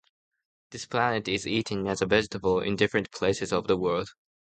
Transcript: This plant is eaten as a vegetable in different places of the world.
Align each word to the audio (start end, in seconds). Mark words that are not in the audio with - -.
This 0.71 0.87
plant 0.87 1.27
is 1.27 1.45
eaten 1.45 1.85
as 1.85 2.01
a 2.01 2.07
vegetable 2.07 2.59
in 2.59 2.75
different 2.75 3.11
places 3.11 3.53
of 3.53 3.67
the 3.67 3.77
world. 3.77 4.09